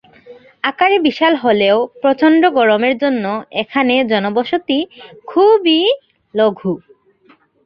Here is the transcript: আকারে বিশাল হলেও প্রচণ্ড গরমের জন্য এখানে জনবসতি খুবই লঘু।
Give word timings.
আকারে 0.63 0.97
বিশাল 1.07 1.33
হলেও 1.43 1.77
প্রচণ্ড 2.01 2.41
গরমের 2.57 2.95
জন্য 2.97 3.25
এখানে 3.61 3.95
জনবসতি 4.11 4.79
খুবই 5.27 5.81
লঘু। 6.33 6.73